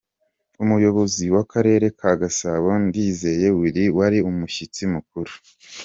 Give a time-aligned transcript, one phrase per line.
[0.63, 5.31] Umuyobozi w’akarere ka Gasabo Ndizeye Willy wari umushyitsi mukuru.